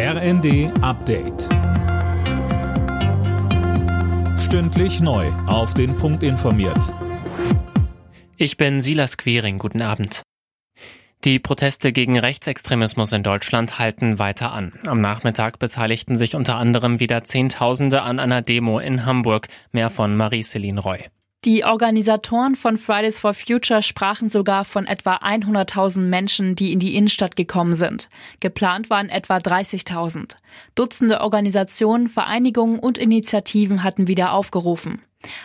RND 0.00 0.70
Update. 0.80 1.48
Stündlich 4.38 5.00
neu. 5.00 5.26
Auf 5.48 5.74
den 5.74 5.96
Punkt 5.96 6.22
informiert. 6.22 6.94
Ich 8.36 8.56
bin 8.56 8.80
Silas 8.80 9.16
Quering. 9.16 9.58
Guten 9.58 9.82
Abend. 9.82 10.22
Die 11.24 11.40
Proteste 11.40 11.90
gegen 11.90 12.16
Rechtsextremismus 12.16 13.10
in 13.12 13.24
Deutschland 13.24 13.80
halten 13.80 14.20
weiter 14.20 14.52
an. 14.52 14.72
Am 14.86 15.00
Nachmittag 15.00 15.58
beteiligten 15.58 16.16
sich 16.16 16.36
unter 16.36 16.58
anderem 16.58 17.00
wieder 17.00 17.24
Zehntausende 17.24 18.02
an 18.02 18.20
einer 18.20 18.40
Demo 18.40 18.78
in 18.78 19.04
Hamburg. 19.04 19.48
Mehr 19.72 19.90
von 19.90 20.16
Marie-Céline 20.16 20.78
Roy. 20.78 21.06
Die 21.48 21.64
Organisatoren 21.64 22.56
von 22.56 22.76
Fridays 22.76 23.20
for 23.20 23.32
Future 23.32 23.80
sprachen 23.80 24.28
sogar 24.28 24.66
von 24.66 24.86
etwa 24.86 25.14
100.000 25.14 26.00
Menschen, 26.00 26.56
die 26.56 26.74
in 26.74 26.78
die 26.78 26.94
Innenstadt 26.94 27.36
gekommen 27.36 27.72
sind. 27.72 28.10
Geplant 28.40 28.90
waren 28.90 29.08
etwa 29.08 29.38
30.000. 29.38 30.36
Dutzende 30.74 31.22
Organisationen, 31.22 32.10
Vereinigungen 32.10 32.78
und 32.78 32.98
Initiativen 32.98 33.82
hatten 33.82 34.08
wieder 34.08 34.34
aufgerufen. 34.34 35.00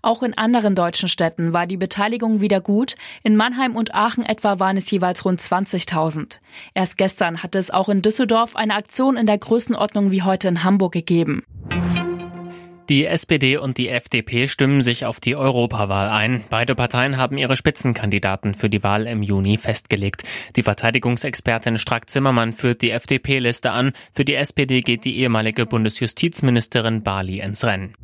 Auch 0.00 0.22
in 0.22 0.38
anderen 0.38 0.76
deutschen 0.76 1.08
Städten 1.08 1.52
war 1.52 1.66
die 1.66 1.76
Beteiligung 1.76 2.40
wieder 2.40 2.60
gut. 2.60 2.94
In 3.24 3.34
Mannheim 3.34 3.74
und 3.74 3.92
Aachen 3.92 4.24
etwa 4.24 4.60
waren 4.60 4.76
es 4.76 4.88
jeweils 4.92 5.24
rund 5.24 5.40
20.000. 5.40 6.38
Erst 6.74 6.96
gestern 6.96 7.42
hatte 7.42 7.58
es 7.58 7.72
auch 7.72 7.88
in 7.88 8.02
Düsseldorf 8.02 8.54
eine 8.54 8.76
Aktion 8.76 9.16
in 9.16 9.26
der 9.26 9.38
Größenordnung 9.38 10.12
wie 10.12 10.22
heute 10.22 10.46
in 10.46 10.62
Hamburg 10.62 10.92
gegeben. 10.92 11.42
Die 12.88 13.04
SPD 13.04 13.58
und 13.58 13.76
die 13.76 13.90
FDP 13.90 14.48
stimmen 14.48 14.80
sich 14.80 15.04
auf 15.04 15.20
die 15.20 15.36
Europawahl 15.36 16.08
ein. 16.08 16.42
Beide 16.48 16.74
Parteien 16.74 17.18
haben 17.18 17.36
ihre 17.36 17.54
Spitzenkandidaten 17.54 18.54
für 18.54 18.70
die 18.70 18.82
Wahl 18.82 19.06
im 19.06 19.22
Juni 19.22 19.58
festgelegt. 19.58 20.22
Die 20.56 20.62
Verteidigungsexpertin 20.62 21.76
Strack-Zimmermann 21.76 22.54
führt 22.54 22.80
die 22.80 22.92
FDP-Liste 22.92 23.72
an. 23.72 23.92
Für 24.14 24.24
die 24.24 24.34
SPD 24.34 24.80
geht 24.80 25.04
die 25.04 25.18
ehemalige 25.18 25.66
Bundesjustizministerin 25.66 27.02
Bali 27.02 27.40
ins 27.40 27.62
Rennen. 27.62 27.94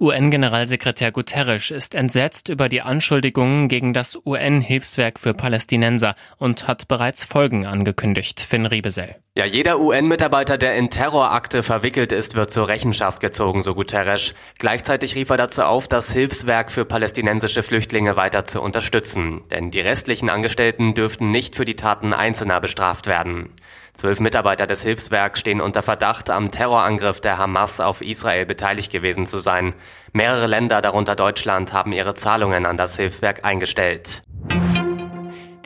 UN-Generalsekretär 0.00 1.10
Guterres 1.10 1.70
ist 1.70 1.94
entsetzt 1.94 2.50
über 2.50 2.68
die 2.68 2.82
Anschuldigungen 2.82 3.68
gegen 3.68 3.94
das 3.94 4.18
UN-Hilfswerk 4.24 5.18
für 5.18 5.32
Palästinenser 5.32 6.14
und 6.36 6.68
hat 6.68 6.88
bereits 6.88 7.24
Folgen 7.24 7.64
angekündigt. 7.66 8.40
Finn 8.40 8.66
Riebesell. 8.66 9.16
Ja, 9.36 9.44
jeder 9.44 9.78
UN-Mitarbeiter, 9.78 10.58
der 10.58 10.74
in 10.74 10.90
Terrorakte 10.90 11.62
verwickelt 11.62 12.10
ist, 12.10 12.34
wird 12.34 12.50
zur 12.50 12.66
Rechenschaft 12.66 13.20
gezogen, 13.20 13.62
so 13.62 13.76
Guterres. 13.76 14.34
Gleichzeitig 14.58 15.14
rief 15.14 15.30
er 15.30 15.36
dazu 15.36 15.62
auf, 15.62 15.86
das 15.86 16.10
Hilfswerk 16.10 16.72
für 16.72 16.84
palästinensische 16.84 17.62
Flüchtlinge 17.62 18.16
weiter 18.16 18.44
zu 18.44 18.60
unterstützen. 18.60 19.42
Denn 19.52 19.70
die 19.70 19.78
restlichen 19.78 20.30
Angestellten 20.30 20.94
dürften 20.94 21.30
nicht 21.30 21.54
für 21.54 21.64
die 21.64 21.76
Taten 21.76 22.12
Einzelner 22.12 22.60
bestraft 22.60 23.06
werden. 23.06 23.50
Zwölf 23.94 24.18
Mitarbeiter 24.18 24.66
des 24.66 24.82
Hilfswerks 24.82 25.38
stehen 25.38 25.60
unter 25.60 25.82
Verdacht, 25.82 26.28
am 26.28 26.50
Terrorangriff 26.50 27.20
der 27.20 27.38
Hamas 27.38 27.78
auf 27.78 28.00
Israel 28.00 28.46
beteiligt 28.46 28.90
gewesen 28.90 29.26
zu 29.26 29.38
sein. 29.38 29.76
Mehrere 30.12 30.48
Länder, 30.48 30.80
darunter 30.80 31.14
Deutschland, 31.14 31.72
haben 31.72 31.92
ihre 31.92 32.14
Zahlungen 32.14 32.66
an 32.66 32.76
das 32.76 32.96
Hilfswerk 32.96 33.44
eingestellt. 33.44 34.22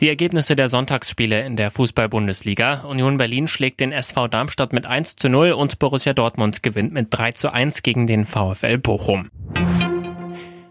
Die 0.01 0.09
Ergebnisse 0.09 0.57
der 0.57 0.67
Sonntagsspiele 0.67 1.45
in 1.45 1.55
der 1.55 1.71
Fußball-Bundesliga. 1.71 2.81
Union 2.81 3.15
Berlin 3.15 3.47
schlägt 3.47 3.79
den 3.79 3.93
SV 3.93 4.27
Darmstadt 4.27 4.73
mit 4.73 4.85
1 4.85 5.15
zu 5.15 5.29
0 5.29 5.51
und 5.53 5.79
Borussia 5.79 6.13
Dortmund 6.13 6.63
gewinnt 6.63 6.91
mit 6.91 7.07
3 7.11 7.31
zu 7.31 7.53
1 7.53 7.81
gegen 7.81 8.05
den 8.05 8.25
VfL 8.25 8.77
Bochum. 8.77 9.29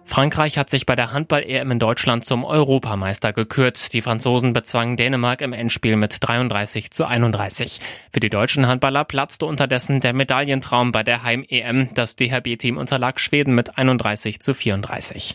Frankreich 0.05 0.59
hat 0.59 0.69
sich 0.69 0.85
bei 0.85 0.95
der 0.95 1.13
Handball-EM 1.13 1.71
in 1.73 1.79
Deutschland 1.79 2.25
zum 2.27 2.45
Europameister 2.45 3.33
gekürt. 3.33 3.95
Die 3.95 4.03
Franzosen 4.03 4.53
bezwangen 4.53 4.99
Dänemark 4.99 5.41
im 5.41 5.55
Endspiel 5.55 5.97
mit 5.97 6.19
33 6.21 6.91
zu 6.91 7.07
31. 7.07 7.81
Für 8.13 8.21
die 8.21 8.29
deutschen 8.29 8.69
Handballer 8.69 9.05
platzte 9.05 9.47
unterdessen 9.47 10.01
der 10.01 10.13
Medaillentraum 10.13 10.93
bei 10.93 11.03
der 11.03 11.23
Heim-EM. 11.23 11.89
Das 11.95 12.15
DHB-Team 12.15 12.77
unterlag 12.77 13.19
Schweden 13.19 13.55
mit 13.55 13.79
31 13.79 14.39
zu 14.41 14.53
34. 14.53 15.35